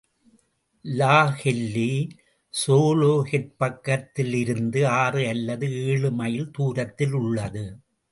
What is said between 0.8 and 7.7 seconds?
லாகெல்லி, ஸோலோஹெட்பக்கிலிருந்து ஆறு அல்லது ஏழுமைல் துரத்திலுள்ளது.